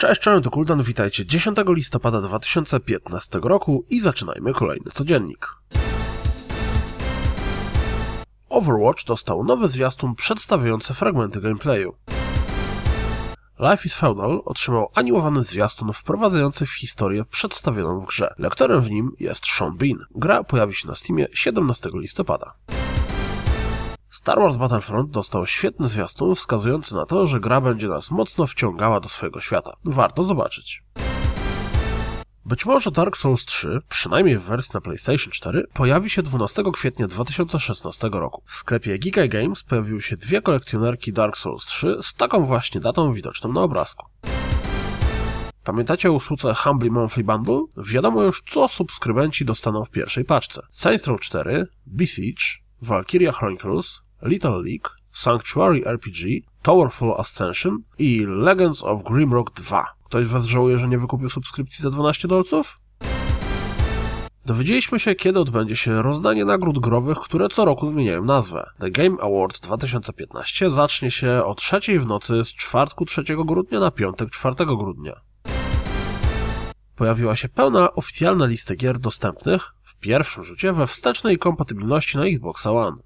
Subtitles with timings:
[0.00, 5.48] Cześć, cześć, to Kuldan, witajcie 10 listopada 2015 roku i zaczynajmy kolejny codziennik.
[8.48, 11.94] Overwatch dostał nowy zwiastun przedstawiający fragmenty gameplayu.
[13.58, 18.34] Life is Feudal otrzymał animowany zwiastun wprowadzający w historię przedstawioną w grze.
[18.38, 19.98] Lektorem w nim jest Sean Bean.
[20.14, 22.54] Gra pojawi się na Steamie 17 listopada.
[24.20, 29.00] Star Wars Battlefront dostał świetny zwiastun wskazujący na to, że gra będzie nas mocno wciągała
[29.00, 29.72] do swojego świata.
[29.84, 30.82] Warto zobaczyć.
[32.44, 37.08] Być może Dark Souls 3, przynajmniej w wersji na PlayStation 4, pojawi się 12 kwietnia
[37.08, 38.42] 2016 roku.
[38.46, 43.12] W sklepie Giga Games pojawiły się dwie kolekcjonerki Dark Souls 3 z taką właśnie datą
[43.12, 44.06] widoczną na obrazku.
[45.64, 47.60] Pamiętacie o usłudze Humbly Monthly Bundle?
[47.76, 50.60] Wiadomo już, co subskrybenci dostaną w pierwszej paczce.
[50.70, 52.42] Saints Row 4, Besiege,
[52.82, 59.84] Valkyria Chronicles, Little League, Sanctuary RPG, Towerfall Ascension i Legends of Grimrock 2.
[60.04, 62.80] Ktoś Was żałuje, że nie wykupił subskrypcji za 12 dolców?
[64.46, 68.70] Dowiedzieliśmy się, kiedy odbędzie się rozdanie nagród growych, które co roku zmieniają nazwę.
[68.78, 73.90] The Game Award 2015 zacznie się o trzeciej w nocy z czwartku 3 grudnia na
[73.90, 75.20] piątek 4 grudnia.
[76.96, 82.66] Pojawiła się pełna oficjalna lista gier dostępnych w pierwszym rzucie we wstecznej kompatybilności na Xbox
[82.66, 82.96] One.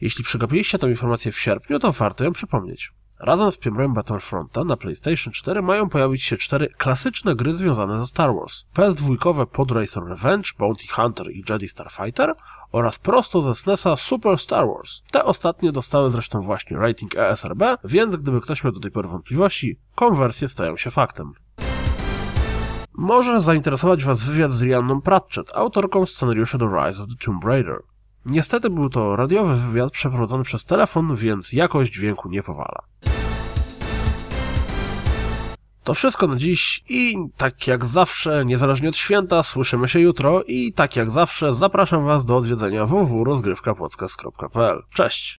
[0.00, 2.92] Jeśli przegapiliście tę informację w sierpniu, to warto ją przypomnieć.
[3.20, 8.06] Razem z premierem Battlefronta na PlayStation 4 mają pojawić się cztery klasyczne gry związane ze
[8.06, 8.64] Star Wars.
[8.74, 12.34] PS2 Pod Racer Revenge, Bounty Hunter i Jedi Starfighter
[12.72, 15.02] oraz prosto ze SNESa Super Star Wars.
[15.10, 19.78] Te ostatnie dostały zresztą właśnie rating ESRB, więc gdyby ktoś miał do tej pory wątpliwości,
[19.94, 21.32] konwersje stają się faktem.
[22.92, 27.82] Może zainteresować Was wywiad z Rianną Pratchett, autorką scenariusza do Rise of the Tomb Raider.
[28.26, 32.82] Niestety był to radiowy wywiad przeprowadzony przez telefon, więc jakość dźwięku nie powala.
[35.84, 40.72] To wszystko na dziś i tak jak zawsze, niezależnie od święta, słyszymy się jutro i
[40.72, 44.82] tak jak zawsze zapraszam Was do odwiedzenia www.rozgrywkapodcast.pl.
[44.94, 45.36] Cześć!